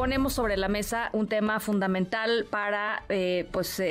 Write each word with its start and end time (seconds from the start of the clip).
ponemos 0.00 0.32
sobre 0.32 0.56
la 0.56 0.68
mesa 0.68 1.10
un 1.12 1.28
tema 1.28 1.60
fundamental 1.60 2.46
para, 2.48 3.02
eh, 3.10 3.46
pues, 3.52 3.82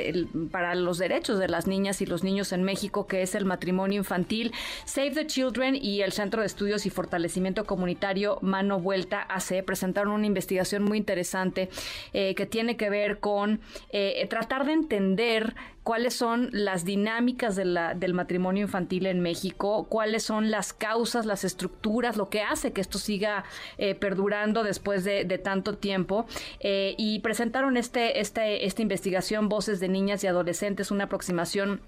para 0.50 0.74
los 0.74 0.98
derechos 0.98 1.38
de 1.38 1.46
las 1.46 1.68
niñas 1.68 2.02
y 2.02 2.06
los 2.06 2.24
niños 2.24 2.50
en 2.50 2.64
México, 2.64 3.06
que 3.06 3.22
es 3.22 3.36
el 3.36 3.44
matrimonio 3.44 3.98
infantil. 3.98 4.50
Save 4.86 5.12
the 5.12 5.26
Children 5.28 5.76
y 5.76 6.00
el 6.00 6.10
Centro 6.10 6.40
de 6.40 6.48
Estudios 6.48 6.84
y 6.84 6.90
Fortalecimiento 6.90 7.64
Comunitario 7.64 8.38
Mano 8.42 8.80
Vuelta 8.80 9.22
AC 9.22 9.62
presentaron 9.64 10.12
una 10.12 10.26
investigación 10.26 10.82
muy 10.82 10.98
interesante 10.98 11.70
eh, 12.12 12.34
que 12.34 12.44
tiene 12.44 12.76
que 12.76 12.90
ver 12.90 13.20
con 13.20 13.60
eh, 13.92 14.26
tratar 14.28 14.66
de 14.66 14.72
entender 14.72 15.54
cuáles 15.82 16.14
son 16.14 16.50
las 16.52 16.84
dinámicas 16.84 17.56
del 17.56 18.14
matrimonio 18.14 18.62
infantil 18.62 19.06
en 19.06 19.20
México, 19.20 19.86
cuáles 19.88 20.22
son 20.22 20.50
las 20.50 20.72
causas, 20.72 21.26
las 21.26 21.42
estructuras, 21.44 22.16
lo 22.16 22.28
que 22.28 22.42
hace 22.42 22.72
que 22.72 22.80
esto 22.80 22.98
siga 22.98 23.44
eh, 23.78 23.94
perdurando 23.94 24.62
después 24.62 25.04
de, 25.04 25.24
tanto 25.42 25.78
tiempo. 25.78 25.99
Eh, 26.60 26.94
y 26.98 27.20
presentaron 27.20 27.76
este, 27.76 28.20
este, 28.20 28.66
esta 28.66 28.82
investigación, 28.82 29.48
Voces 29.48 29.80
de 29.80 29.88
Niñas 29.88 30.24
y 30.24 30.26
Adolescentes, 30.26 30.90
una 30.90 31.04
aproximación 31.04 31.80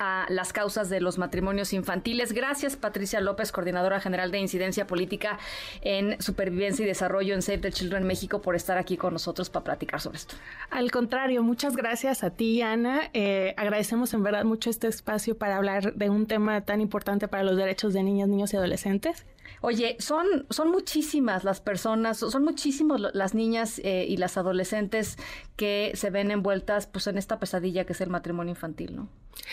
a 0.00 0.24
las 0.30 0.52
causas 0.52 0.88
de 0.88 1.00
los 1.00 1.18
matrimonios 1.18 1.72
infantiles. 1.72 2.32
Gracias, 2.32 2.74
Patricia 2.74 3.20
López, 3.20 3.52
coordinadora 3.52 4.00
general 4.00 4.30
de 4.32 4.38
incidencia 4.38 4.86
política 4.86 5.38
en 5.82 6.20
supervivencia 6.22 6.84
y 6.84 6.88
desarrollo 6.88 7.34
en 7.34 7.42
Save 7.42 7.58
the 7.58 7.70
Children 7.70 8.04
México, 8.06 8.40
por 8.40 8.56
estar 8.56 8.78
aquí 8.78 8.96
con 8.96 9.12
nosotros 9.12 9.50
para 9.50 9.64
platicar 9.64 10.00
sobre 10.00 10.16
esto. 10.16 10.36
Al 10.70 10.90
contrario, 10.90 11.42
muchas 11.42 11.76
gracias 11.76 12.24
a 12.24 12.30
ti, 12.30 12.62
Ana. 12.62 13.10
Eh, 13.12 13.54
agradecemos 13.58 14.14
en 14.14 14.22
verdad 14.22 14.44
mucho 14.44 14.70
este 14.70 14.88
espacio 14.88 15.36
para 15.36 15.56
hablar 15.56 15.94
de 15.94 16.08
un 16.08 16.26
tema 16.26 16.62
tan 16.62 16.80
importante 16.80 17.28
para 17.28 17.42
los 17.42 17.56
derechos 17.56 17.92
de 17.92 18.02
niñas, 18.02 18.28
niños 18.28 18.54
y 18.54 18.56
adolescentes. 18.56 19.26
Oye, 19.62 19.96
son, 19.98 20.46
son 20.48 20.70
muchísimas 20.70 21.44
las 21.44 21.60
personas, 21.60 22.18
son 22.18 22.44
muchísimas 22.44 23.00
las 23.12 23.34
niñas 23.34 23.78
eh, 23.84 24.06
y 24.08 24.16
las 24.16 24.36
adolescentes 24.38 25.18
que 25.56 25.92
se 25.94 26.10
ven 26.10 26.30
envueltas 26.30 26.86
pues, 26.86 27.06
en 27.06 27.18
esta 27.18 27.38
pesadilla 27.38 27.84
que 27.84 27.92
es 27.92 28.00
el 28.00 28.08
matrimonio 28.08 28.50
infantil, 28.50 28.96
¿no? 28.96 29.08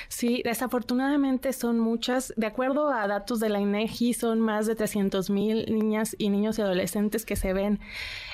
Sí, 0.09 0.41
desafortunadamente 0.43 1.53
son 1.53 1.79
muchas. 1.79 2.33
De 2.37 2.47
acuerdo 2.47 2.89
a 2.89 3.07
datos 3.07 3.39
de 3.39 3.49
la 3.49 3.59
INEGI, 3.59 4.13
son 4.13 4.39
más 4.39 4.67
de 4.67 4.75
300 4.75 5.29
mil 5.29 5.65
niñas 5.73 6.15
y 6.17 6.29
niños 6.29 6.59
y 6.59 6.61
adolescentes 6.61 7.25
que 7.25 7.35
se 7.35 7.53
ven 7.53 7.79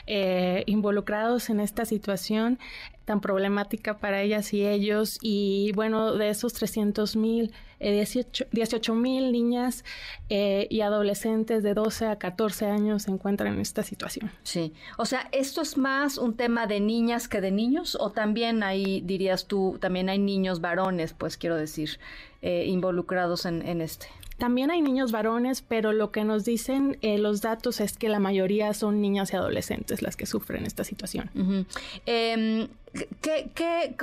eh, 0.05 0.63
involucrados 0.65 1.49
en 1.49 1.59
esta 1.59 1.85
situación 1.85 2.59
tan 3.05 3.19
problemática 3.19 3.97
para 3.97 4.21
ellas 4.21 4.53
y 4.53 4.65
ellos. 4.65 5.17
Y 5.21 5.71
bueno, 5.73 6.13
de 6.13 6.29
esos 6.29 6.53
300 6.53 7.15
mil, 7.15 7.53
18 7.79 8.45
eh, 8.51 8.95
mil 8.95 9.31
niñas 9.31 9.83
eh, 10.29 10.67
y 10.69 10.81
adolescentes 10.81 11.63
de 11.63 11.73
12 11.73 12.07
a 12.07 12.17
14 12.17 12.67
años 12.67 13.03
se 13.03 13.11
encuentran 13.11 13.53
en 13.53 13.59
esta 13.59 13.83
situación. 13.83 14.31
Sí, 14.43 14.73
o 14.97 15.05
sea, 15.05 15.27
¿esto 15.31 15.61
es 15.61 15.77
más 15.77 16.17
un 16.17 16.35
tema 16.35 16.65
de 16.65 16.79
niñas 16.79 17.27
que 17.27 17.41
de 17.41 17.51
niños? 17.51 17.97
¿O 17.99 18.11
también 18.11 18.63
hay, 18.63 19.01
dirías 19.01 19.47
tú, 19.47 19.77
también 19.81 20.09
hay 20.09 20.19
niños 20.19 20.61
varones, 20.61 21.13
pues 21.13 21.32
quiero 21.37 21.55
decir, 21.55 21.99
eh, 22.41 22.65
involucrados 22.67 23.45
en, 23.45 23.61
en 23.67 23.81
este? 23.81 24.07
También 24.37 24.71
hay 24.71 24.81
niños 24.81 25.11
varones, 25.11 25.61
pero 25.61 25.93
lo 25.93 26.11
que 26.11 26.23
nos 26.23 26.43
dicen 26.43 26.97
eh, 27.01 27.17
los 27.17 27.41
datos 27.41 27.79
es 27.79 27.97
que 27.97 28.09
la 28.09 28.19
mayoría 28.19 28.73
son 28.73 28.99
niñas 29.01 29.31
y 29.31 29.35
adolescentes 29.35 30.01
las 30.01 30.15
que 30.15 30.25
sufren 30.25 30.65
esta 30.65 30.83
situación. 30.83 31.29
Em, 32.05 32.67
¿qué, 33.21 33.95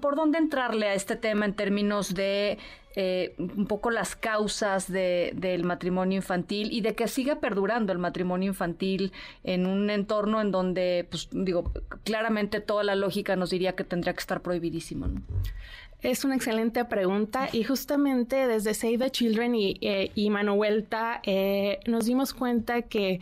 por 0.00 0.16
dónde 0.16 0.38
entrarle 0.38 0.86
a 0.86 0.94
este 0.94 1.16
tema 1.16 1.44
en 1.44 1.54
términos 1.54 2.14
de 2.14 2.58
eh, 2.94 3.34
un 3.38 3.66
poco 3.66 3.90
las 3.90 4.16
causas 4.16 4.90
del 4.90 5.64
matrimonio 5.64 6.16
infantil 6.16 6.72
y 6.72 6.82
de 6.82 6.94
que 6.94 7.08
siga 7.08 7.40
perdurando 7.40 7.92
el 7.92 7.98
matrimonio 7.98 8.48
infantil 8.48 9.12
en 9.44 9.66
un 9.66 9.90
entorno 9.90 10.40
en 10.40 10.52
donde, 10.52 11.06
pues 11.10 11.28
digo, 11.32 11.72
claramente 12.04 12.60
toda 12.60 12.84
la 12.84 12.94
lógica 12.94 13.34
nos 13.34 13.50
diría 13.50 13.74
que 13.74 13.84
tendría 13.84 14.12
que 14.12 14.20
estar 14.20 14.42
prohibidísimo, 14.42 15.06
¿no? 15.06 15.22
Es 16.02 16.24
una 16.24 16.34
excelente 16.34 16.84
pregunta. 16.84 17.48
Y 17.52 17.62
justamente 17.62 18.48
desde 18.48 18.74
Save 18.74 18.98
the 18.98 19.10
Children 19.10 19.54
y, 19.54 19.78
eh, 19.80 20.10
y 20.14 20.30
eh, 21.24 21.78
nos 21.86 22.06
dimos 22.06 22.34
cuenta 22.34 22.82
que 22.82 23.20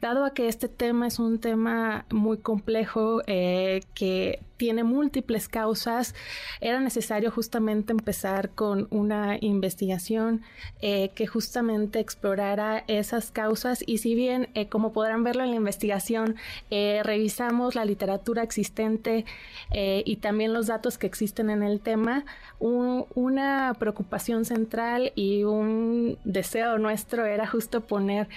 dado 0.00 0.24
a 0.24 0.34
que 0.34 0.48
este 0.48 0.68
tema 0.68 1.06
es 1.06 1.18
un 1.18 1.38
tema 1.40 2.04
muy 2.10 2.38
complejo 2.38 3.22
eh, 3.26 3.80
que 3.94 4.40
tiene 4.58 4.84
múltiples 4.84 5.48
causas, 5.48 6.14
era 6.60 6.80
necesario 6.80 7.30
justamente 7.30 7.92
empezar 7.92 8.50
con 8.50 8.88
una 8.90 9.38
investigación 9.40 10.42
eh, 10.82 11.10
que 11.14 11.26
justamente 11.26 12.00
explorara 12.00 12.84
esas 12.88 13.30
causas. 13.30 13.82
Y 13.86 13.98
si 13.98 14.14
bien, 14.14 14.50
eh, 14.54 14.68
como 14.68 14.92
podrán 14.92 15.22
verlo 15.24 15.44
en 15.44 15.50
la 15.50 15.56
investigación, 15.56 16.36
eh, 16.70 17.00
revisamos 17.04 17.76
la 17.76 17.84
literatura 17.84 18.42
existente 18.42 19.24
y 19.70 20.16
también 20.16 20.52
los 20.52 20.66
datos 20.66 20.98
que 20.98 21.06
existen 21.06 21.50
en 21.50 21.62
el 21.62 21.80
tema, 21.80 22.24
una 22.58 23.76
preocupación 23.78 24.44
central 24.44 25.12
y 25.14 25.44
un 25.44 26.18
deseo 26.24 26.78
nuestro 26.78 27.26
era 27.26 27.46
justo 27.46 27.82
poner 27.82 28.28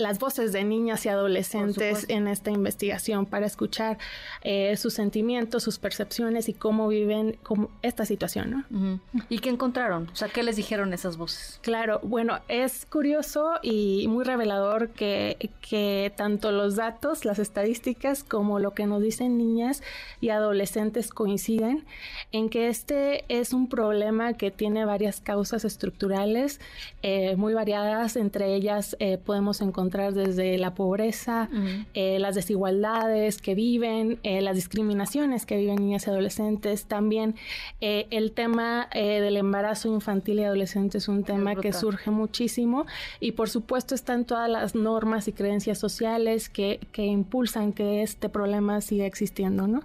las 0.00 0.18
voces 0.18 0.52
de 0.52 0.64
niñas 0.64 1.04
y 1.04 1.10
adolescentes 1.10 2.06
en 2.08 2.26
esta 2.26 2.50
investigación 2.50 3.26
para 3.26 3.46
escuchar 3.46 3.98
eh, 4.42 4.76
sus 4.78 4.94
sentimientos, 4.94 5.62
sus 5.62 5.78
percepciones 5.78 6.48
y 6.48 6.54
cómo 6.54 6.88
viven 6.88 7.38
esta 7.82 8.06
situación. 8.06 8.64
¿no? 8.70 9.00
¿Y 9.28 9.40
qué 9.40 9.50
encontraron? 9.50 10.08
O 10.10 10.16
sea, 10.16 10.28
¿qué 10.28 10.42
les 10.42 10.56
dijeron 10.56 10.94
esas 10.94 11.18
voces? 11.18 11.60
Claro, 11.62 12.00
bueno, 12.02 12.40
es 12.48 12.86
curioso 12.86 13.52
y 13.62 14.06
muy 14.08 14.24
revelador 14.24 14.88
que, 14.88 15.50
que 15.60 16.12
tanto 16.16 16.50
los 16.50 16.76
datos, 16.76 17.26
las 17.26 17.38
estadísticas, 17.38 18.24
como 18.24 18.58
lo 18.58 18.72
que 18.72 18.86
nos 18.86 19.02
dicen 19.02 19.36
niñas 19.36 19.82
y 20.22 20.30
adolescentes 20.30 21.10
coinciden 21.10 21.84
en 22.32 22.48
que 22.48 22.68
este 22.68 23.24
es 23.28 23.52
un 23.52 23.68
problema 23.68 24.32
que 24.32 24.50
tiene 24.50 24.86
varias 24.86 25.20
causas 25.20 25.66
estructurales 25.66 26.58
eh, 27.02 27.36
muy 27.36 27.52
variadas, 27.52 28.16
entre 28.16 28.54
ellas 28.54 28.96
eh, 28.98 29.18
podemos 29.18 29.60
encontrar 29.60 29.89
desde 29.90 30.56
la 30.58 30.74
pobreza, 30.74 31.48
eh, 31.94 32.18
las 32.18 32.34
desigualdades 32.34 33.42
que 33.42 33.54
viven, 33.54 34.18
eh, 34.22 34.40
las 34.40 34.56
discriminaciones 34.56 35.46
que 35.46 35.56
viven 35.56 35.76
niñas 35.76 36.06
y 36.06 36.10
adolescentes. 36.10 36.84
También 36.84 37.34
eh, 37.80 38.06
el 38.10 38.32
tema 38.32 38.88
del 38.92 39.36
embarazo 39.36 39.92
infantil 39.92 40.40
y 40.40 40.44
adolescente 40.44 40.98
es 40.98 41.08
un 41.08 41.24
tema 41.24 41.56
que 41.56 41.72
surge 41.72 42.10
muchísimo 42.10 42.86
y 43.18 43.32
por 43.32 43.50
supuesto 43.50 43.94
están 43.94 44.24
todas 44.24 44.48
las 44.48 44.74
normas 44.74 45.28
y 45.28 45.32
creencias 45.32 45.78
sociales 45.78 46.48
que, 46.48 46.80
que 46.92 47.04
impulsan 47.04 47.72
que 47.72 48.02
este 48.02 48.28
problema 48.28 48.80
siga 48.80 49.06
existiendo, 49.06 49.66
¿no? 49.66 49.82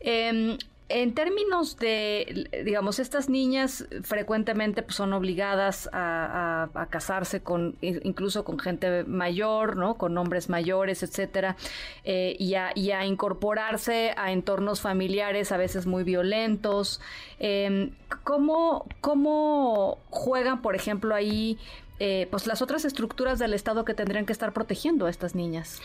Em, 0.00 0.58
en 0.92 1.14
términos 1.14 1.76
de, 1.78 2.48
digamos, 2.64 2.98
estas 2.98 3.28
niñas 3.28 3.86
frecuentemente 4.02 4.82
pues, 4.82 4.96
son 4.96 5.12
obligadas 5.12 5.88
a, 5.92 6.68
casarse 6.90 7.42
con, 7.42 7.76
incluso 7.80 8.44
con 8.44 8.58
gente 8.58 9.04
mayor, 9.04 9.76
¿no? 9.76 9.94
Con 9.96 10.16
hombres 10.18 10.48
mayores, 10.48 11.02
etcétera, 11.02 11.56
eh, 12.04 12.36
y, 12.38 12.54
a, 12.54 13.04
incorporarse 13.06 14.12
a 14.16 14.32
entornos 14.32 14.80
familiares 14.80 15.52
a 15.52 15.56
veces 15.56 15.86
muy 15.86 16.04
violentos. 16.04 17.00
Em, 17.38 17.92
¿cómo, 18.24 18.86
¿Cómo 19.00 19.98
juegan, 20.10 20.62
por 20.62 20.74
ejemplo, 20.74 21.14
ahí 21.14 21.58
eh, 21.98 22.26
pues 22.30 22.46
las 22.46 22.62
otras 22.62 22.84
estructuras 22.84 23.38
del 23.38 23.54
Estado 23.54 23.84
que 23.84 23.94
tendrían 23.94 24.26
que 24.26 24.32
estar 24.32 24.52
protegiendo 24.52 25.06
a 25.06 25.10
estas 25.10 25.34
niñas? 25.34 25.80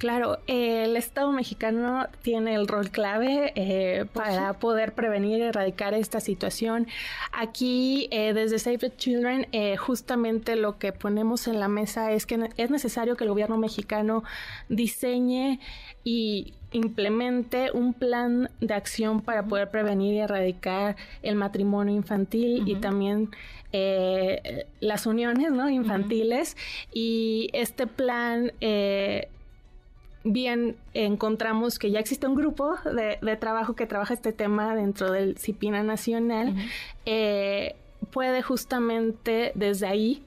Claro, 0.00 0.38
el 0.46 0.96
Estado 0.96 1.30
mexicano 1.30 2.06
tiene 2.22 2.54
el 2.54 2.68
rol 2.68 2.88
clave 2.88 3.52
eh, 3.54 4.06
para 4.14 4.54
poder 4.54 4.94
prevenir 4.94 5.40
y 5.40 5.42
erradicar 5.42 5.92
esta 5.92 6.20
situación. 6.20 6.86
Aquí, 7.32 8.08
eh, 8.10 8.32
desde 8.32 8.58
Save 8.58 8.78
the 8.78 8.96
Children, 8.96 9.48
eh, 9.52 9.76
justamente 9.76 10.56
lo 10.56 10.78
que 10.78 10.94
ponemos 10.94 11.46
en 11.48 11.60
la 11.60 11.68
mesa 11.68 12.12
es 12.12 12.24
que 12.24 12.48
es 12.56 12.70
necesario 12.70 13.14
que 13.14 13.24
el 13.24 13.30
gobierno 13.30 13.58
mexicano 13.58 14.24
diseñe 14.70 15.60
y 16.02 16.54
implemente 16.72 17.70
un 17.70 17.92
plan 17.92 18.48
de 18.62 18.72
acción 18.72 19.20
para 19.20 19.42
poder 19.42 19.70
prevenir 19.70 20.14
y 20.14 20.20
erradicar 20.20 20.96
el 21.22 21.34
matrimonio 21.34 21.94
infantil 21.94 22.66
y 22.66 22.76
también 22.76 23.28
las 24.80 25.04
uniones 25.04 25.52
¿no? 25.52 25.68
infantiles. 25.68 26.56
Y 26.90 27.50
este 27.52 27.86
plan 27.86 28.52
bien 30.24 30.76
encontramos 30.94 31.78
que 31.78 31.90
ya 31.90 31.98
existe 32.00 32.26
un 32.26 32.34
grupo 32.34 32.74
de, 32.84 33.36
trabajo 33.36 33.74
que 33.74 33.86
trabaja 33.86 34.14
este 34.14 34.32
tema 34.32 34.74
dentro 34.74 35.10
del 35.10 35.38
CIPINA 35.38 35.82
Nacional, 35.82 36.54
eh, 37.06 37.76
puede 38.10 38.42
justamente 38.42 39.52
desde 39.54 39.86
ahí 39.86 40.22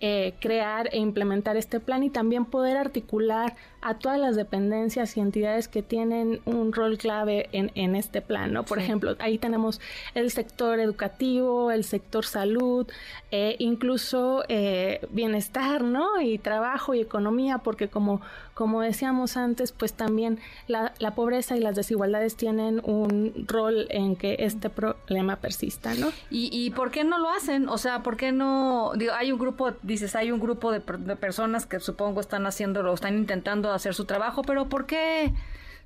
eh, 0.00 0.34
crear 0.40 0.88
e 0.92 0.98
implementar 0.98 1.56
este 1.56 1.80
plan 1.80 2.02
y 2.02 2.10
también 2.10 2.44
poder 2.44 2.76
articular 2.76 3.56
a 3.80 3.94
todas 3.94 4.18
las 4.18 4.34
dependencias 4.36 5.16
y 5.16 5.20
entidades 5.20 5.68
que 5.68 5.82
tienen 5.82 6.40
un 6.44 6.72
rol 6.72 6.98
clave 6.98 7.48
en, 7.52 7.94
este 7.94 8.20
plan, 8.20 8.52
¿no? 8.52 8.64
Por 8.64 8.78
ejemplo, 8.78 9.16
ahí 9.20 9.38
tenemos 9.38 9.80
el 10.14 10.30
sector 10.30 10.80
educativo, 10.80 11.70
el 11.70 11.84
sector 11.84 12.24
salud, 12.24 12.86
eh, 13.30 13.56
incluso 13.58 14.44
eh, 14.48 15.06
bienestar, 15.10 15.82
¿no? 15.82 16.20
Y 16.20 16.38
trabajo 16.38 16.94
y 16.94 17.00
economía, 17.00 17.58
porque 17.58 17.88
como, 17.88 18.20
como 18.54 18.80
decíamos 18.80 19.36
antes, 19.36 19.70
pues 19.72 19.92
también 19.92 20.40
la, 20.66 20.92
pobreza 21.14 21.56
y 21.56 21.60
las 21.60 21.76
desigualdades 21.76 22.36
tienen 22.36 22.80
un 22.84 23.46
rol 23.46 23.86
en 23.90 24.16
que 24.16 24.36
este 24.40 24.70
problema 24.70 25.36
persista, 25.36 25.94
¿no? 25.94 26.08
¿Y, 26.30 26.50
y 26.52 26.70
por 26.70 26.90
qué 26.90 27.04
no 27.04 27.18
lo 27.18 27.30
hacen? 27.30 27.68
O 27.68 27.78
sea, 27.78 28.02
¿por 28.02 28.16
qué 28.16 28.32
no? 28.32 28.92
Digo, 28.96 29.12
hay 29.12 29.32
un 29.32 29.38
grupo, 29.38 29.72
dices, 29.88 30.14
hay 30.14 30.30
un 30.30 30.38
grupo 30.38 30.70
de, 30.70 30.80
personas 30.80 31.66
que 31.66 31.80
supongo 31.80 32.20
están 32.20 32.46
haciéndolo, 32.46 32.94
están 32.94 33.16
intentando 33.16 33.72
hacer 33.72 33.94
su 33.94 34.04
trabajo, 34.04 34.42
pero 34.42 34.68
¿por 34.68 34.86
qué 34.86 35.32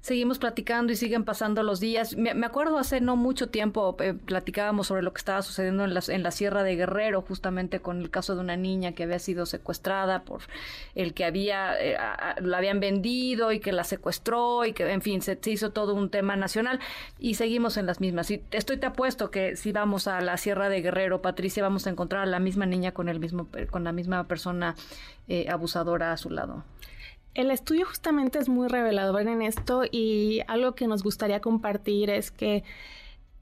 seguimos 0.03 0.39
platicando 0.39 0.93
y 0.93 0.97
siguen 0.97 1.25
pasando 1.25 1.63
los 1.63 1.81
días? 1.81 2.17
Me, 2.17 2.31
acuerdo 2.45 2.77
hace 2.77 3.01
no 3.01 3.17
mucho 3.17 3.49
tiempo 3.49 3.97
eh, 4.01 4.13
platicábamos 4.15 4.89
sobre 4.89 5.03
lo 5.03 5.13
que 5.13 5.19
estaba 5.19 5.41
sucediendo 5.43 5.85
en 5.85 5.95
la, 5.95 6.03
en 6.09 6.23
la 6.23 6.31
Sierra 6.31 6.63
de 6.63 6.77
Guerrero, 6.77 7.23
justamente 7.23 7.81
con 7.81 8.01
el 8.01 8.11
caso 8.11 8.35
de 8.35 8.41
una 8.41 8.57
niña 8.57 8.93
que 8.93 9.05
había 9.05 9.19
sido 9.19 9.47
secuestrada 9.47 10.25
por 10.25 10.43
el 10.95 11.15
que 11.15 11.25
había, 11.25 11.81
eh, 11.81 11.97
la 12.41 12.59
habían 12.59 12.81
vendido 12.81 13.53
y 13.53 13.61
que 13.61 13.73
la 13.73 13.85
secuestró 13.85 14.65
y 14.67 14.73
que, 14.73 14.91
en 14.91 15.03
fin, 15.03 15.23
se, 15.23 15.39
hizo 15.47 15.71
todo 15.71 15.95
un 15.95 16.11
tema 16.11 16.37
nacional 16.37 16.81
y 17.19 17.35
seguimos 17.35 17.77
en 17.77 17.87
las 17.87 18.01
mismas. 18.01 18.31
Y 18.31 18.43
estoy 18.51 18.77
te 18.77 18.87
apuesto 18.87 19.31
que 19.31 19.57
si 19.57 19.73
vamos 19.73 20.09
a 20.09 20.21
la 20.21 20.37
Sierra 20.37 20.69
de 20.69 20.83
Guerrero, 20.83 21.23
Patricia, 21.23 21.63
vamos 21.63 21.87
a 21.87 21.91
encontrar 21.91 22.23
a 22.23 22.27
la 22.27 22.41
misma 22.41 22.67
niña 22.67 22.93
con 22.93 23.09
el 23.09 23.21
mismo, 23.21 23.49
con 23.71 23.85
la 23.85 23.93
misma 23.93 24.25
persona 24.27 24.75
eh, 25.29 25.49
abusadora 25.49 26.13
a 26.13 26.17
su 26.17 26.31
lado. 26.31 26.65
El 27.35 27.51
estudio 27.51 27.87
justamente 27.87 28.39
es 28.39 28.49
muy 28.49 28.69
revelador 28.69 29.23
en 29.23 29.41
esto 29.41 29.85
y 29.91 30.43
algo 30.49 30.75
que 30.75 30.87
nos 30.87 31.03
gustaría 31.03 31.41
compartir 31.41 32.11
es 32.11 32.31
que 32.31 32.63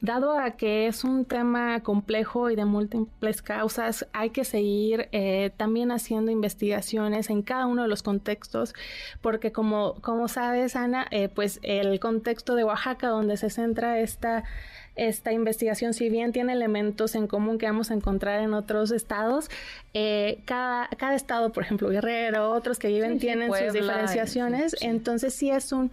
dado 0.00 0.38
a 0.38 0.52
que 0.52 0.86
es 0.86 1.04
un 1.04 1.24
tema 1.24 1.80
complejo 1.80 2.50
y 2.50 2.56
de 2.56 2.64
múltiples 2.64 3.42
causas, 3.42 4.06
hay 4.12 4.30
que 4.30 4.44
seguir 4.44 5.08
eh, 5.12 5.50
también 5.56 5.90
haciendo 5.92 6.30
investigaciones 6.30 7.30
en 7.30 7.42
cada 7.42 7.66
uno 7.66 7.82
de 7.82 7.88
los 7.88 8.02
contextos, 8.02 8.74
porque 9.20 9.52
como, 9.52 9.96
como 10.00 10.28
sabes, 10.28 10.76
Ana, 10.76 11.06
eh, 11.10 11.28
pues 11.28 11.60
el 11.62 12.00
contexto 12.00 12.54
de 12.54 12.64
Oaxaca, 12.64 13.08
donde 13.08 13.36
se 13.36 13.50
centra 13.50 13.98
esta 14.00 14.44
esta 14.96 15.32
investigación, 15.32 15.94
si 15.94 16.08
bien 16.08 16.32
tiene 16.32 16.52
elementos 16.52 17.14
en 17.14 17.26
común 17.26 17.58
que 17.58 17.66
vamos 17.66 17.90
a 17.90 17.94
encontrar 17.94 18.40
en 18.40 18.54
otros 18.54 18.90
estados, 18.90 19.50
eh, 19.94 20.40
cada, 20.44 20.88
cada 20.98 21.14
estado, 21.14 21.52
por 21.52 21.62
ejemplo, 21.62 21.88
Guerrero, 21.88 22.50
otros 22.50 22.78
que 22.78 22.88
viven, 22.88 23.18
tienen 23.18 23.52
sus 23.52 23.72
diferenciaciones, 23.72 24.76
entonces 24.80 25.34
sí 25.34 25.50
es 25.50 25.72
un 25.72 25.90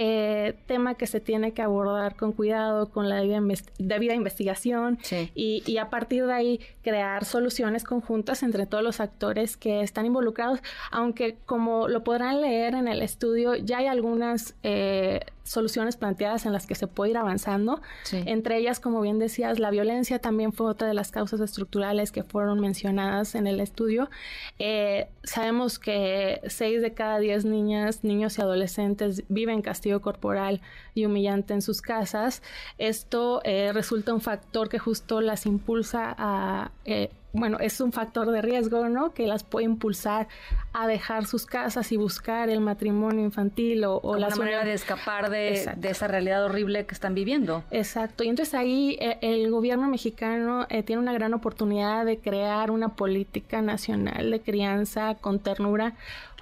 eh, 0.00 0.54
tema 0.66 0.94
que 0.94 1.08
se 1.08 1.18
tiene 1.18 1.50
que 1.50 1.60
abordar 1.60 2.14
con 2.14 2.30
cuidado, 2.30 2.88
con 2.88 3.08
la 3.08 3.16
debida, 3.16 4.14
investigación 4.14 4.96
y, 5.34 5.64
y, 5.66 5.78
a 5.78 5.90
partir 5.90 6.24
de 6.24 6.32
ahí 6.32 6.60
crear 6.84 7.24
soluciones 7.24 7.82
conjuntas 7.82 8.44
entre 8.44 8.66
todos 8.66 8.84
los 8.84 9.00
actores 9.00 9.56
que 9.56 9.80
están 9.80 10.06
involucrados, 10.06 10.60
aunque 10.92 11.36
como 11.46 11.88
lo 11.88 12.04
podrán 12.04 12.40
leer 12.40 12.76
en 12.76 12.86
el 12.86 13.02
estudio, 13.02 13.56
ya 13.56 13.78
hay 13.78 13.86
algunas 13.86 14.54
eh, 14.62 15.22
soluciones 15.48 15.96
planteadas 15.96 16.46
en 16.46 16.52
las 16.52 16.66
que 16.66 16.74
se 16.74 16.86
puede 16.86 17.12
ir 17.12 17.16
avanzando. 17.16 17.80
Entre 18.12 18.58
ellas, 18.58 18.80
como 18.80 19.00
bien 19.00 19.18
decías, 19.18 19.58
la 19.58 19.70
violencia 19.70 20.18
también 20.18 20.52
fue 20.52 20.68
otra 20.68 20.86
de 20.86 20.94
las 20.94 21.10
causas 21.10 21.40
estructurales 21.40 22.12
que 22.12 22.22
fueron 22.22 22.60
mencionadas 22.60 23.34
en 23.34 23.46
el 23.46 23.60
estudio. 23.60 24.10
Eh, 24.58 25.08
sabemos 25.24 25.78
que 25.78 26.40
seis 26.48 26.82
de 26.82 26.92
cada 26.92 27.18
diez 27.18 27.44
niñas, 27.44 28.04
niños 28.04 28.38
y 28.38 28.42
adolescentes 28.42 29.24
viven 29.28 29.62
castigo 29.62 30.00
corporal 30.00 30.60
y 30.94 31.06
humillante 31.06 31.54
en 31.54 31.62
sus 31.62 31.80
casas. 31.80 32.42
Esto 32.76 33.40
eh, 33.44 33.72
resulta 33.72 34.12
un 34.12 34.20
factor 34.20 34.68
que 34.68 34.78
justo 34.78 35.20
las 35.20 35.46
impulsa 35.46 36.14
a 36.18 36.72
eh, 36.84 37.10
bueno, 37.32 37.58
es 37.60 37.80
un 37.80 37.92
factor 37.92 38.30
de 38.30 38.40
riesgo, 38.40 38.88
¿no? 38.88 39.12
Que 39.12 39.26
las 39.26 39.44
puede 39.44 39.66
impulsar 39.66 40.28
a 40.72 40.86
dejar 40.86 41.26
sus 41.26 41.44
casas 41.44 41.92
y 41.92 41.96
buscar 41.96 42.48
el 42.48 42.60
matrimonio 42.60 43.24
infantil 43.24 43.84
o, 43.84 43.98
o 43.98 44.16
la 44.16 44.30
manera 44.30 44.64
de 44.64 44.72
escapar 44.72 45.30
de, 45.30 45.70
esa 45.82 46.08
realidad 46.08 46.44
horrible 46.44 46.86
que 46.86 46.94
están 46.94 47.14
viviendo. 47.14 47.64
Exacto. 47.70 48.24
Y 48.24 48.28
entonces 48.28 48.54
ahí 48.54 48.96
eh, 49.00 49.18
el 49.20 49.50
gobierno 49.50 49.88
mexicano 49.88 50.66
eh, 50.70 50.82
tiene 50.82 51.02
una 51.02 51.12
gran 51.12 51.34
oportunidad 51.34 52.04
de 52.04 52.18
crear 52.18 52.70
una 52.70 52.94
política 52.96 53.60
nacional 53.60 54.30
de 54.30 54.40
crianza 54.40 55.16
con 55.16 55.38
ternura 55.38 55.94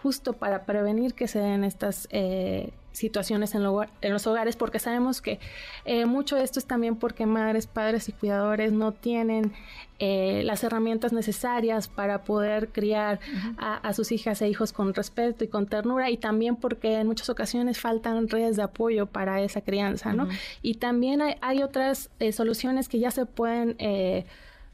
justo 0.03 0.35
para 0.35 0.65
prevenir 0.65 1.15
que 1.15 1.27
se 1.27 1.41
den 1.41 1.65
estas 1.65 2.07
eh, 2.11 2.71
situaciones 2.97 3.55
en, 3.55 3.63
en, 4.01 4.13
los 4.13 4.27
hogares, 4.27 4.57
porque 4.57 4.79
sabemos 4.79 5.21
que 5.21 5.39
eh, 5.85 6.07
mucho 6.07 6.37
de 6.37 6.45
esto 6.45 6.59
es 6.59 6.65
también 6.65 6.97
porque 6.97 7.27
madres, 7.27 7.67
padres 7.67 8.09
y 8.09 8.13
cuidadores 8.13 8.73
no 8.73 8.93
tienen 8.93 9.53
eh, 9.99 10.43
las 10.45 10.65
herramientas 10.65 11.13
necesarias 11.13 11.89
para 11.89 12.25
poder 12.25 12.69
criar 12.69 13.21
a, 13.59 13.93
sus 13.93 14.13
hijas 14.13 14.41
e 14.41 14.49
hijos 14.49 14.73
con 14.73 14.95
respeto 14.95 15.45
y 15.45 15.49
con 15.49 15.67
ternura, 15.67 16.11
y 16.11 16.17
también 16.17 16.57
porque 16.57 16.95
en 16.95 17.07
muchas 17.07 17.29
ocasiones 17.29 17.79
faltan 17.79 18.29
redes 18.29 18.57
de 18.57 18.63
apoyo 18.63 19.07
para 19.07 19.43
esa 19.43 19.61
crianza, 19.61 20.15
¿no? 20.15 20.29
Y 20.63 20.75
también 20.75 21.21
hay, 21.21 21.37
hay 21.43 21.63
otras 21.63 22.11
soluciones 22.33 22.89
que 22.89 22.99
ya 22.99 23.11
se 23.11 23.27
pueden 23.27 23.77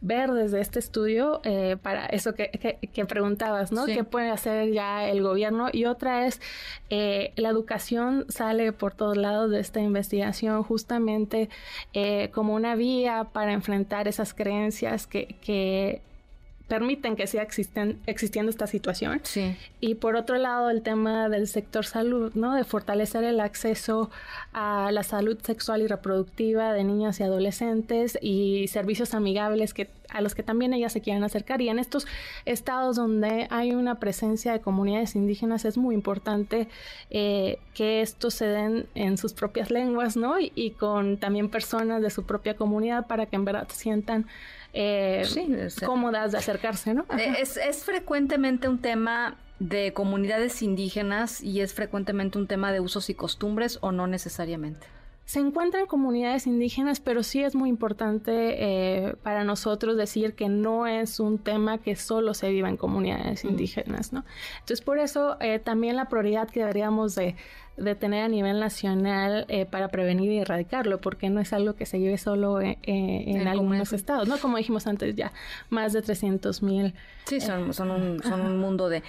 ver 0.02 0.32
desde 0.32 0.60
este 0.60 0.80
estudio 0.80 1.40
eh, 1.44 1.76
para 1.80 2.06
eso 2.06 2.34
que, 2.34 2.50
que, 2.92 3.06
preguntabas, 3.06 3.70
¿no? 3.72 3.86
¿Qué 3.86 4.04
puede 4.04 4.30
hacer 4.30 4.72
ya 4.72 5.08
el 5.08 5.22
gobierno? 5.22 5.68
Y 5.72 5.84
otra 5.84 6.26
es, 6.26 6.40
eh, 6.90 7.32
la 7.36 7.48
educación 7.48 8.26
sale 8.28 8.72
por 8.72 8.94
todos 8.94 9.16
lados 9.16 9.50
de 9.50 9.60
esta 9.60 9.80
investigación 9.80 10.64
justamente 10.64 11.48
eh, 11.94 12.30
como 12.34 12.54
una 12.54 12.74
vía 12.74 13.28
para 13.32 13.52
enfrentar 13.52 14.08
esas 14.08 14.34
creencias 14.34 15.06
que, 15.06 15.36
que 15.40 16.02
permiten 16.68 17.16
que 17.16 17.26
siga 17.26 17.42
existen, 17.42 17.98
existiendo 18.06 18.50
esta 18.50 18.66
situación. 18.66 19.20
Sí. 19.24 19.56
Y 19.80 19.96
por 19.96 20.16
otro 20.16 20.36
lado, 20.36 20.70
el 20.70 20.82
tema 20.82 21.28
del 21.28 21.46
sector 21.48 21.84
salud, 21.84 22.32
¿no? 22.34 22.54
De 22.54 22.64
fortalecer 22.64 23.24
el 23.24 23.40
acceso 23.40 24.10
a 24.52 24.90
la 24.92 25.02
salud 25.02 25.38
sexual 25.42 25.82
y 25.82 25.86
reproductiva 25.86 26.72
de 26.72 26.84
niñas 26.84 27.20
y 27.20 27.22
adolescentes 27.24 28.18
y 28.20 28.68
servicios 28.68 29.14
amigables 29.14 29.74
que 29.74 29.88
a 30.12 30.20
los 30.20 30.34
que 30.34 30.42
también 30.42 30.72
ellas 30.74 30.92
se 30.92 31.00
quieren 31.00 31.24
acercar. 31.24 31.60
Y 31.60 31.68
en 31.68 31.78
estos 31.78 32.06
estados 32.44 32.96
donde 32.96 33.46
hay 33.50 33.72
una 33.72 33.98
presencia 33.98 34.52
de 34.52 34.60
comunidades 34.60 35.16
indígenas 35.16 35.64
es 35.64 35.76
muy 35.76 35.94
importante 35.94 36.68
eh, 37.10 37.58
que 37.74 38.02
estos 38.02 38.34
se 38.34 38.46
den 38.46 38.86
en 38.94 39.18
sus 39.18 39.32
propias 39.32 39.70
lenguas, 39.70 40.16
¿no? 40.16 40.38
Y, 40.38 40.52
y, 40.54 40.72
con 40.72 41.18
también 41.18 41.48
personas 41.48 42.02
de 42.02 42.10
su 42.10 42.24
propia 42.24 42.56
comunidad 42.56 43.06
para 43.06 43.26
que 43.26 43.36
en 43.36 43.44
verdad 43.44 43.68
sientan 43.70 44.26
eh, 44.72 45.68
cómodas 45.84 46.32
de 46.32 46.38
acercarse, 46.38 46.94
¿no? 46.94 47.04
Eh, 47.18 47.34
es, 47.40 47.56
es 47.56 47.84
frecuentemente 47.84 48.68
un 48.68 48.78
tema 48.78 49.36
de 49.58 49.92
comunidades 49.92 50.62
indígenas 50.62 51.42
y 51.42 51.60
es 51.60 51.74
frecuentemente 51.74 52.38
un 52.38 52.46
tema 52.46 52.72
de 52.72 52.80
usos 52.80 53.10
y 53.10 53.14
costumbres 53.14 53.78
o 53.80 53.92
no 53.92 54.06
necesariamente. 54.06 54.86
Se 55.24 55.38
encuentran 55.38 55.86
comunidades 55.86 56.46
indígenas, 56.46 57.00
pero 57.00 57.22
sí 57.22 57.42
es 57.42 57.54
muy 57.54 57.68
importante 57.68 58.32
eh, 58.32 59.14
para 59.22 59.44
nosotros 59.44 59.96
decir 59.96 60.34
que 60.34 60.48
no 60.48 60.86
es 60.86 61.20
un 61.20 61.38
tema 61.38 61.78
que 61.78 61.96
solo 61.96 62.34
se 62.34 62.50
viva 62.50 62.68
en 62.68 62.76
comunidades 62.76 63.44
mm. 63.44 63.48
indígenas, 63.48 64.12
¿no? 64.12 64.24
Entonces, 64.54 64.80
por 64.80 64.98
eso 64.98 65.36
eh, 65.40 65.58
también 65.58 65.96
la 65.96 66.08
prioridad 66.08 66.50
que 66.50 66.60
deberíamos 66.60 67.14
de, 67.14 67.36
de 67.76 67.94
tener 67.94 68.24
a 68.24 68.28
nivel 68.28 68.60
nacional 68.60 69.46
eh, 69.48 69.64
para 69.64 69.88
prevenir 69.88 70.30
y 70.30 70.38
erradicarlo, 70.38 71.00
porque 71.00 71.30
no 71.30 71.40
es 71.40 71.52
algo 71.52 71.74
que 71.74 71.86
se 71.86 71.98
lleve 71.98 72.18
solo 72.18 72.60
eh, 72.60 72.78
eh, 72.82 73.24
en, 73.26 73.48
algunos 73.48 73.92
estados, 73.92 74.28
¿no? 74.28 74.38
Como 74.38 74.58
dijimos 74.58 74.86
antes 74.86 75.16
ya, 75.16 75.32
más 75.70 75.92
de 75.92 76.02
300 76.02 76.62
mil. 76.62 76.94
Sí, 77.24 77.40
son, 77.40 77.72
son, 77.72 77.90
un, 77.90 78.22
son 78.22 78.40
un 78.40 78.58
mundo 78.58 78.88
de... 78.88 79.02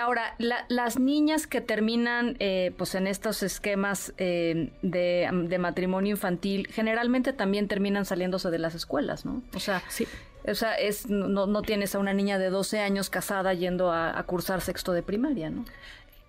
ahora, 0.00 0.34
las 0.38 0.98
niñas 0.98 1.46
que 1.46 1.60
terminan 1.60 2.36
pues 2.76 2.94
en 2.94 3.06
estos 3.06 3.42
esquemas 3.42 4.14
de, 4.16 4.70
de, 4.82 5.58
matrimonio 5.58 6.12
infantil, 6.12 6.68
generalmente 6.68 7.32
también 7.32 7.68
terminan 7.68 8.06
saliéndose 8.06 8.50
de 8.50 8.58
las 8.58 8.74
escuelas, 8.74 9.24
¿no? 9.24 9.42
O 9.54 9.60
sea, 9.60 9.82
sí. 9.88 10.06
O 10.48 10.54
sea, 10.54 10.74
es, 10.74 11.10
no, 11.10 11.46
no 11.46 11.60
tienes 11.60 11.94
a 11.94 11.98
una 11.98 12.14
niña 12.14 12.38
de 12.38 12.48
12 12.48 12.80
años 12.80 13.10
casada 13.10 13.52
yendo 13.52 13.92
a, 13.92 14.18
a 14.18 14.22
cursar 14.22 14.62
sexto 14.62 14.92
de 14.92 15.02
primaria, 15.02 15.50
¿no? 15.50 15.66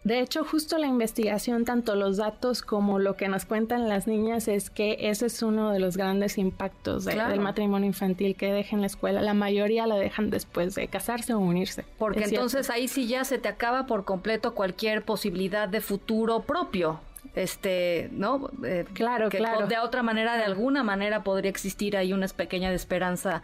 De 0.03 0.19
hecho, 0.19 0.43
justo 0.43 0.79
la 0.79 0.87
investigación, 0.87 1.63
tanto 1.63 1.95
los 1.95 2.17
datos 2.17 2.63
como 2.63 2.97
lo 2.97 3.15
que 3.15 3.27
nos 3.27 3.45
cuentan 3.45 3.87
las 3.87 4.07
niñas, 4.07 4.47
es 4.47 4.71
que 4.71 4.97
ese 4.99 5.27
es 5.27 5.43
uno 5.43 5.71
de 5.71 5.79
los 5.79 5.95
grandes 5.95 6.39
impactos 6.39 7.05
del 7.05 7.39
matrimonio 7.39 7.85
infantil 7.87 8.35
que 8.35 8.51
dejen 8.51 8.81
la 8.81 8.87
escuela. 8.87 9.21
La 9.21 9.35
mayoría 9.35 9.85
la 9.85 9.95
dejan 9.95 10.31
después 10.31 10.73
de 10.73 10.87
casarse 10.87 11.35
o 11.35 11.39
unirse. 11.39 11.85
Porque 11.99 12.23
entonces 12.23 12.71
ahí 12.71 12.87
sí 12.87 13.07
ya 13.07 13.23
se 13.23 13.37
te 13.37 13.47
acaba 13.47 13.85
por 13.85 14.03
completo 14.03 14.55
cualquier 14.55 15.03
posibilidad 15.03 15.69
de 15.69 15.81
futuro 15.81 16.41
propio. 16.41 16.99
Este, 17.35 18.09
¿no? 18.11 18.49
Eh, 18.63 18.85
claro, 18.93 19.29
que 19.29 19.37
claro. 19.37 19.67
De 19.67 19.77
otra 19.79 20.03
manera, 20.03 20.37
de 20.37 20.43
alguna 20.43 20.83
manera 20.83 21.23
podría 21.23 21.49
existir 21.49 21.95
ahí 21.97 22.13
una 22.13 22.27
pequeña 22.27 22.69
de 22.69 22.75
esperanza 22.75 23.41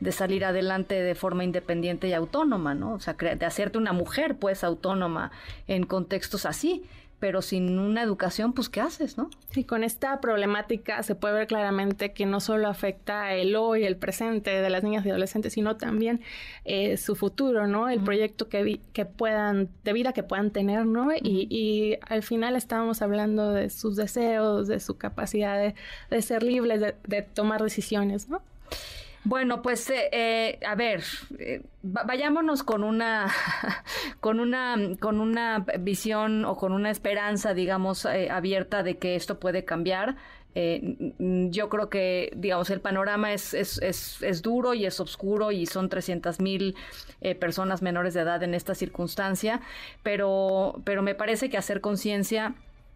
de 0.00 0.12
salir 0.12 0.44
adelante 0.44 0.94
de 0.94 1.14
forma 1.14 1.44
independiente 1.44 2.08
y 2.08 2.12
autónoma, 2.12 2.74
¿no? 2.74 2.94
O 2.94 3.00
sea, 3.00 3.14
de 3.14 3.44
hacerte 3.46 3.78
una 3.78 3.92
mujer, 3.92 4.36
pues, 4.36 4.62
autónoma 4.62 5.32
en 5.66 5.84
contextos 5.84 6.46
así 6.46 6.84
pero 7.20 7.42
sin 7.42 7.78
una 7.78 8.02
educación, 8.02 8.52
pues, 8.52 8.68
¿qué 8.68 8.80
haces, 8.80 9.18
no? 9.18 9.28
Sí, 9.50 9.64
con 9.64 9.82
esta 9.82 10.20
problemática 10.20 11.02
se 11.02 11.14
puede 11.14 11.34
ver 11.34 11.46
claramente 11.46 12.12
que 12.12 12.26
no 12.26 12.40
solo 12.40 12.68
afecta 12.68 13.34
el 13.34 13.56
hoy, 13.56 13.84
el 13.84 13.96
presente 13.96 14.50
de 14.50 14.70
las 14.70 14.84
niñas 14.84 15.04
y 15.04 15.10
adolescentes, 15.10 15.52
sino 15.52 15.76
también 15.76 16.20
eh, 16.64 16.96
su 16.96 17.16
futuro, 17.16 17.66
¿no? 17.66 17.88
El 17.88 18.00
proyecto 18.00 18.48
que, 18.48 18.80
que 18.92 19.04
puedan, 19.04 19.68
de 19.84 19.92
vida 19.92 20.12
que 20.12 20.22
puedan 20.22 20.50
tener, 20.50 20.86
¿no? 20.86 21.08
y, 21.14 21.98
al 22.08 22.22
final 22.22 22.56
estábamos 22.56 23.02
hablando 23.02 23.52
de 23.52 23.70
sus 23.70 23.96
deseos, 23.96 24.68
de 24.68 24.80
su 24.80 24.96
capacidad 24.96 25.74
de, 26.10 26.22
ser 26.22 26.42
libres, 26.42 26.80
de, 26.80 26.94
de 27.06 27.22
tomar 27.22 27.62
decisiones, 27.62 28.28
¿no? 28.28 28.42
Bueno, 29.24 29.62
pues 29.62 29.90
eh, 29.90 30.08
eh, 30.12 30.58
a 30.66 30.74
ver, 30.74 31.02
eh, 31.38 31.62
vayámonos 31.82 32.62
con 32.62 32.84
una, 32.84 33.30
con 34.20 34.40
una, 34.40 34.76
con 35.00 35.20
una 35.20 35.66
visión 35.80 36.44
o 36.44 36.56
con 36.56 36.72
una 36.72 36.90
esperanza, 36.90 37.52
digamos, 37.52 38.06
abierta 38.06 38.82
de 38.82 38.98
que 38.98 39.16
esto 39.16 39.38
puede 39.38 39.64
cambiar. 39.64 40.16
yo 40.54 41.68
creo 41.68 41.88
que, 41.88 42.32
digamos, 42.36 42.70
el 42.70 42.80
panorama 42.80 43.32
es, 43.32 43.54
es, 43.54 43.80
es, 43.82 44.22
es 44.22 44.42
duro 44.42 44.74
y 44.74 44.86
es 44.86 44.98
oscuro 44.98 45.52
y 45.52 45.66
son 45.66 45.88
300 45.88 46.40
mil 46.40 46.74
personas 47.38 47.82
menores 47.82 48.14
de 48.14 48.22
edad 48.22 48.42
en 48.42 48.54
esta 48.54 48.74
circunstancia, 48.74 49.60
pero, 50.02 50.80
pero 50.84 51.02
me 51.02 51.14
parece 51.14 51.48
que 51.50 51.58
hacer 51.58 51.80
conciencia 51.80 52.54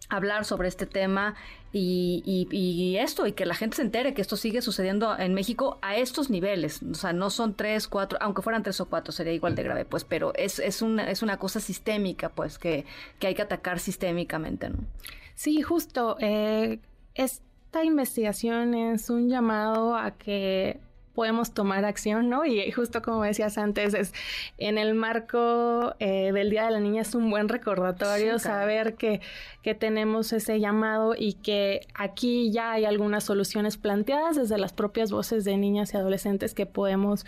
hablar 0.08 0.44
sobre 0.44 0.68
este 0.68 0.86
tema 0.86 1.34
y, 1.72 2.96
esto, 3.00 3.26
y 3.26 3.32
que 3.32 3.46
la 3.46 3.54
gente 3.54 3.76
se 3.76 3.82
entere 3.82 4.12
que 4.14 4.20
esto 4.20 4.36
sigue 4.36 4.60
sucediendo 4.60 5.18
en 5.18 5.32
México 5.34 5.78
a 5.80 5.96
estos 5.96 6.28
niveles. 6.28 6.82
O 6.82 6.94
sea, 6.94 7.12
no 7.12 7.30
son 7.30 7.54
tres, 7.54 7.88
cuatro, 7.88 8.18
aunque 8.20 8.42
fueran 8.42 8.62
tres 8.62 8.80
o 8.80 8.86
cuatro 8.86 9.12
sería 9.12 9.32
igual 9.32 9.54
de 9.54 9.62
grave, 9.62 9.84
pues, 9.84 10.04
pero 10.04 10.34
es, 10.34 10.58
es, 10.58 10.82
una, 10.82 11.10
es 11.10 11.22
una 11.22 11.38
cosa 11.38 11.60
sistémica, 11.60 12.28
pues, 12.28 12.58
que, 12.58 12.84
que 13.18 13.28
hay 13.28 13.34
que 13.34 13.42
atacar 13.42 13.78
sistémicamente, 13.78 14.68
¿no? 14.68 14.78
Sí, 15.34 15.62
justo. 15.62 16.16
Eh, 16.20 16.78
esta 17.14 17.84
investigación 17.84 18.74
es 18.74 19.08
un 19.08 19.28
llamado 19.28 19.96
a 19.96 20.12
que 20.12 20.78
podemos 21.14 21.52
tomar 21.52 21.84
acción, 21.84 22.28
¿no? 22.28 22.44
Y 22.44 22.70
justo 22.72 23.02
como 23.02 23.22
decías 23.22 23.58
antes, 23.58 23.94
es 23.94 24.14
en 24.58 24.78
el 24.78 24.94
marco 24.94 25.94
eh, 25.98 26.32
del 26.32 26.50
Día 26.50 26.64
de 26.64 26.70
la 26.70 26.80
Niña 26.80 27.02
es 27.02 27.14
un 27.14 27.30
buen 27.30 27.48
recordatorio 27.48 28.38
saber 28.38 28.94
que, 28.94 29.20
que 29.62 29.74
tenemos 29.74 30.32
ese 30.32 30.60
llamado 30.60 31.14
y 31.16 31.34
que 31.34 31.86
aquí 31.94 32.50
ya 32.50 32.72
hay 32.72 32.84
algunas 32.84 33.24
soluciones 33.24 33.76
planteadas 33.76 34.36
desde 34.36 34.58
las 34.58 34.72
propias 34.72 35.10
voces 35.10 35.44
de 35.44 35.56
niñas 35.56 35.94
y 35.94 35.96
adolescentes 35.96 36.54
que 36.54 36.66
podemos 36.66 37.24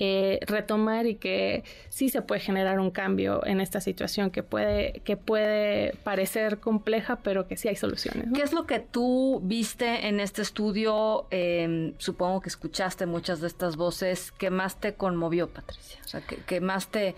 eh, 0.00 0.40
retomar 0.46 1.06
y 1.06 1.14
que 1.14 1.62
sí 1.88 2.08
se 2.08 2.20
puede 2.20 2.40
generar 2.40 2.80
un 2.80 2.90
cambio 2.90 3.46
en 3.46 3.60
esta 3.60 3.80
situación 3.80 4.30
que 4.30 4.42
puede, 4.42 5.00
que 5.04 5.16
puede 5.16 5.94
parecer 6.02 6.58
compleja, 6.58 7.20
pero 7.22 7.46
que 7.46 7.56
sí 7.56 7.68
hay 7.68 7.76
soluciones. 7.76 8.26
¿Qué 8.34 8.42
es 8.42 8.52
lo 8.52 8.66
que 8.66 8.80
tú 8.80 9.40
viste 9.44 10.08
en 10.08 10.18
este 10.18 10.42
estudio? 10.42 11.26
Em, 11.30 11.94
supongo 11.98 12.40
que 12.40 12.48
escuchaste 12.48 13.06
muchas 13.06 13.40
de 13.40 13.46
estas 13.46 13.76
voces. 13.76 14.32
¿Qué 14.32 14.50
más 14.50 14.80
te 14.80 14.94
conmovió, 14.94 15.48
Patricia? 15.48 16.00
O 16.04 16.08
sea, 16.08 16.22
¿qué, 16.22 16.60
más 16.60 16.88
te, 16.88 17.14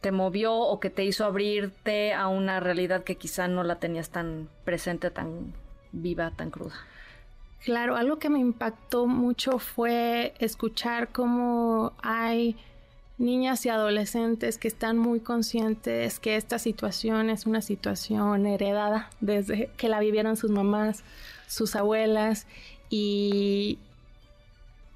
te 0.00 0.12
movió 0.12 0.54
o 0.54 0.78
que 0.78 0.90
te 0.90 1.04
hizo 1.04 1.24
abrirte 1.24 2.12
a 2.12 2.28
una 2.28 2.60
realidad 2.60 3.02
que 3.02 3.16
quizá 3.16 3.48
no 3.48 3.64
la 3.64 3.80
tenías 3.80 4.10
tan 4.10 4.48
presente, 4.64 5.10
tan 5.10 5.52
viva, 5.90 6.30
tan 6.36 6.50
cruda? 6.50 6.76
Claro, 7.64 7.96
algo 7.96 8.18
que 8.18 8.30
me 8.30 8.38
impactó 8.38 9.06
mucho 9.06 9.58
fue 9.58 10.32
escuchar 10.38 11.08
cómo 11.08 11.92
hay 12.02 12.56
niñas 13.18 13.66
y 13.66 13.68
adolescentes 13.68 14.56
que 14.56 14.66
están 14.66 14.96
muy 14.96 15.20
conscientes 15.20 16.18
que 16.18 16.36
esta 16.36 16.58
situación 16.58 17.28
es 17.28 17.44
una 17.44 17.60
situación 17.60 18.46
heredada 18.46 19.10
desde 19.20 19.70
que 19.76 19.90
la 19.90 20.00
vivieron 20.00 20.38
sus 20.38 20.50
mamás, 20.50 21.04
sus 21.46 21.76
abuelas 21.76 22.46
y, 22.88 23.78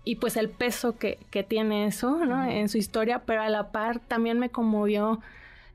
y 0.05 0.17
pues 0.17 0.39
el 0.39 0.49
peso 0.49 0.97
que, 0.97 1.19
tiene 1.47 1.87
eso 1.87 2.25
¿no? 2.25 2.45
en 2.45 2.71
su 2.71 2.79
historia, 2.79 3.25
pero 3.27 3.43
a 3.43 3.51
la 3.51 3.73
par 3.73 3.99
también 4.01 4.39
me 4.39 4.49
conmovió 4.49 5.21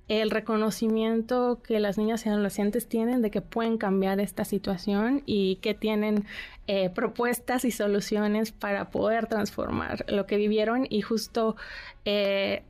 el 0.09 0.31
reconocimiento 0.31 1.61
que 1.63 1.79
las 1.79 1.97
niñas 1.97 2.25
y 2.25 2.29
adolescentes 2.29 2.87
tienen 2.87 3.21
de 3.21 3.29
que 3.29 3.41
pueden 3.41 3.77
cambiar 3.77 4.19
esta 4.19 4.43
situación 4.43 5.21
y 5.27 5.57
que 5.57 5.75
tienen 5.75 6.25
eh, 6.67 6.89
propuestas 6.89 7.63
y 7.63 7.71
soluciones 7.71 8.51
para 8.51 8.89
poder 8.89 9.27
transformar 9.27 10.05
lo 10.09 10.25
que 10.25 10.37
vivieron 10.37 10.87
y 10.89 11.01
justo 11.01 11.55
eh, 12.05 12.63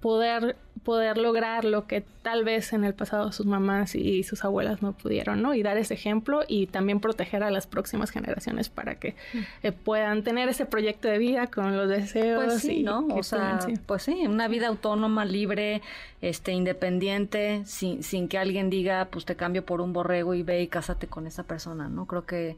poder 0.00 0.56
poder 0.86 1.18
lograr 1.18 1.64
lo 1.64 1.88
que 1.88 2.04
tal 2.22 2.44
vez 2.44 2.72
en 2.72 2.84
el 2.84 2.94
pasado 2.94 3.32
sus 3.32 3.44
mamás 3.44 3.96
y 3.96 4.22
sus 4.22 4.44
abuelas 4.44 4.82
no 4.82 4.92
pudieron, 4.92 5.42
¿no? 5.42 5.52
Y 5.52 5.64
dar 5.64 5.76
ese 5.78 5.94
ejemplo 5.94 6.44
y 6.46 6.68
también 6.68 7.00
proteger 7.00 7.42
a 7.42 7.50
las 7.50 7.66
próximas 7.66 8.12
generaciones 8.12 8.68
para 8.68 8.94
que 8.94 9.16
eh, 9.64 9.72
puedan 9.72 10.22
tener 10.22 10.48
ese 10.48 10.64
proyecto 10.64 11.08
de 11.08 11.18
vida 11.18 11.48
con 11.48 11.76
los 11.76 11.88
deseos. 11.88 12.44
Pues 12.44 12.62
sí, 12.62 12.84
¿no? 12.84 13.04
O 13.08 13.24
sea, 13.24 13.58
pues 13.86 14.04
sí, 14.04 14.28
una 14.28 14.46
vida 14.46 14.68
autónoma, 14.68 15.24
libre, 15.24 15.82
este, 16.20 16.52
independiente, 16.52 17.62
sin, 17.64 18.04
sin 18.04 18.28
que 18.28 18.38
alguien 18.38 18.70
diga, 18.70 19.08
pues 19.10 19.24
te 19.24 19.34
cambio 19.34 19.64
por 19.64 19.80
un 19.80 19.92
borrego 19.92 20.34
y 20.34 20.44
ve 20.44 20.62
y 20.62 20.68
cásate 20.68 21.08
con 21.08 21.26
esa 21.26 21.42
persona, 21.42 21.88
¿no? 21.88 22.06
Creo 22.06 22.26
que 22.26 22.56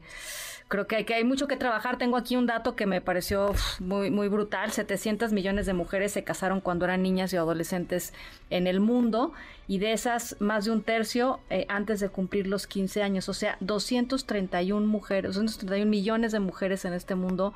creo 0.69 0.87
que 0.87 0.95
hay, 0.95 1.03
que 1.03 1.15
hay 1.15 1.25
mucho 1.25 1.47
que 1.47 1.57
trabajar. 1.57 1.97
Tengo 1.97 2.15
aquí 2.15 2.37
un 2.37 2.45
dato 2.45 2.75
que 2.75 2.85
me 2.85 3.01
pareció 3.01 3.53
muy, 3.79 4.09
muy 4.11 4.29
brutal. 4.29 4.71
700 4.71 5.33
millones 5.33 5.65
de 5.65 5.73
mujeres 5.73 6.13
se 6.13 6.23
casaron 6.23 6.61
cuando 6.61 6.85
eran 6.85 7.01
niñas 7.01 7.33
y 7.33 7.37
adolescentes 7.37 8.13
en 8.49 8.67
el 8.67 8.79
mundo 8.79 9.33
y 9.67 9.77
de 9.77 9.93
esas 9.93 10.35
más 10.39 10.65
de 10.65 10.71
un 10.71 10.81
tercio 10.81 11.39
eh, 11.49 11.65
antes 11.69 11.99
de 11.99 12.09
cumplir 12.09 12.47
los 12.47 12.67
15 12.67 13.03
años. 13.03 13.29
O 13.29 13.33
sea, 13.33 13.57
231 13.59 14.87
mujeres, 14.87 15.35
231 15.35 15.89
millones 15.89 16.31
de 16.31 16.39
mujeres 16.39 16.85
en 16.85 16.93
este 16.93 17.15
mundo 17.15 17.53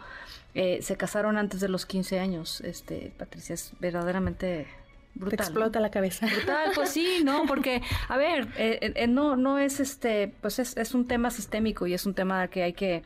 eh, 0.53 0.79
se 0.82 0.96
casaron 0.98 1.38
antes 1.38 1.60
de 1.60 1.70
los 1.70 1.86
15 1.86 2.20
años. 2.20 2.62
Este, 2.62 3.12
Patricia, 3.17 3.55
es 3.55 3.72
verdaderamente 3.79 4.67
Brutal, 5.15 5.38
Te 5.38 5.43
explota 5.43 5.79
la 5.79 5.91
cabeza. 5.91 6.25
Brutal, 6.25 6.72
pues 6.74 6.89
sí, 6.89 7.22
¿no? 7.24 7.46
Porque, 7.46 7.82
a 8.08 8.17
ver, 8.17 8.48
eh, 8.58 8.93
eh, 8.96 9.08
no, 9.08 9.36
no 9.36 9.60
es 9.60 9.79
este, 9.79 10.34
pues 10.41 10.58
es, 10.58 10.75
es, 10.75 10.96
un 10.96 11.08
tema 11.08 11.29
sistémico 11.29 11.86
y 11.86 11.93
es 11.93 12.08
un 12.08 12.15
tema 12.15 12.48
que 12.48 12.63
hay 12.63 12.74
que, 12.74 13.03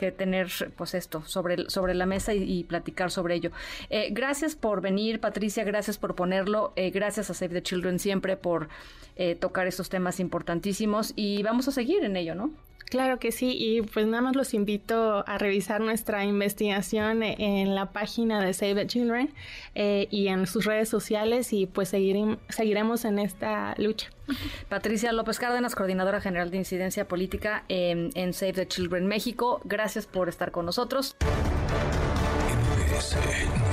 que 0.00 0.12
tener, 0.12 0.48
pues 0.76 0.94
esto, 0.94 1.22
sobre, 1.26 1.68
sobre 1.68 1.92
la 1.92 2.06
mesa 2.06 2.32
y, 2.32 2.64
platicar 2.64 3.10
sobre 3.10 3.34
ello. 3.34 3.50
Eh, 3.90 4.08
gracias 4.12 4.56
por 4.56 4.80
venir, 4.80 5.20
Patricia, 5.20 5.62
gracias 5.64 5.98
por 5.98 6.14
ponerlo, 6.14 6.72
gracias 6.76 7.28
a 7.28 7.34
Save 7.34 7.54
the 7.54 7.62
Children 7.62 7.98
siempre 7.98 8.36
por 8.36 8.68
tocar 9.38 9.66
estos 9.66 9.90
temas 9.90 10.18
importantísimos 10.18 11.12
y 11.14 11.42
vamos 11.42 11.68
a 11.68 11.72
seguir 11.72 12.04
en 12.04 12.16
ello, 12.16 12.34
¿no? 12.34 12.50
Claro 12.90 13.20
que 13.20 13.30
sí, 13.30 13.56
y 13.56 13.82
pues 13.82 14.06
nada 14.06 14.20
más 14.20 14.34
los 14.34 14.52
invito 14.52 15.22
a 15.28 15.38
revisar 15.38 15.80
nuestra 15.80 16.24
investigación 16.24 17.22
en 17.22 17.76
la 17.76 17.92
página 17.92 18.44
de 18.44 18.52
Save 18.52 18.74
the 18.74 18.86
Children 18.88 19.32
eh, 19.76 20.08
y 20.10 20.26
en 20.26 20.48
sus 20.48 20.64
redes 20.64 20.88
sociales 20.88 21.52
y 21.52 21.66
pues 21.66 21.88
seguiremos 21.88 23.04
en 23.04 23.20
esta 23.20 23.74
lucha. 23.78 24.10
Patricia 24.68 25.12
López 25.12 25.38
Cárdenas, 25.38 25.76
coordinadora 25.76 26.20
general 26.20 26.50
de 26.50 26.56
incidencia 26.56 27.06
política 27.06 27.62
en, 27.68 28.10
en 28.16 28.34
Save 28.34 28.54
the 28.54 28.66
Children 28.66 29.06
México, 29.06 29.60
gracias 29.64 30.06
por 30.06 30.28
estar 30.28 30.50
con 30.50 30.66
nosotros. 30.66 31.14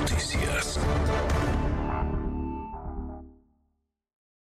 Noticias. 0.00 0.78